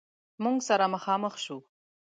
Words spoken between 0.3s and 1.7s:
موږ سره مخامخ شو.